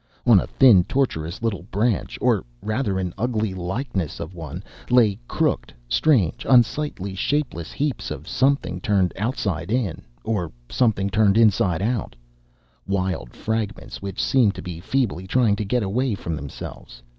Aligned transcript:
On 0.25 0.39
a 0.39 0.47
thin 0.47 0.83
tortuous 0.85 1.43
little 1.43 1.61
branch, 1.69 2.17
or 2.21 2.43
rather 2.63 2.97
an 2.97 3.13
ugly 3.19 3.53
likeness 3.53 4.19
of 4.19 4.33
one, 4.33 4.63
lay 4.89 5.19
crooked, 5.27 5.75
strange, 5.87 6.43
unsightly, 6.49 7.13
shapeless 7.13 7.71
heaps 7.71 8.09
of 8.09 8.27
something 8.27 8.81
turned 8.81 9.13
outside 9.15 9.71
in, 9.71 10.01
or 10.23 10.51
something 10.69 11.11
turned 11.11 11.37
inside 11.37 11.83
out 11.83 12.15
wild 12.87 13.35
fragments 13.35 14.01
which 14.01 14.19
seemed 14.19 14.55
to 14.55 14.63
be 14.63 14.79
feebly 14.79 15.27
trying 15.27 15.55
to 15.57 15.63
get 15.65 15.83
away 15.83 16.15
from 16.15 16.35
themselves. 16.35 17.03